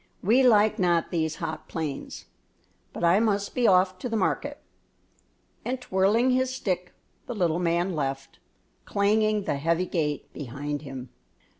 We 0.23 0.41
like 0.41 0.79
not 0.79 1.11
these 1.11 1.35
hot 1.35 1.67
plains; 1.67 2.25
but 2.91 3.03
I 3.03 3.19
must 3.19 3.53
be 3.53 3.67
off 3.67 3.99
to 3.99 4.09
the 4.09 4.17
market," 4.17 4.59
and, 5.63 5.79
twirling 5.79 6.31
his 6.31 6.51
stick, 6.51 6.95
the 7.27 7.35
little 7.35 7.59
man 7.59 7.93
left, 7.95 8.39
clanging 8.83 9.43
the 9.43 9.57
heavy 9.57 9.85
gate 9.85 10.33
behind 10.33 10.81
him. 10.81 11.09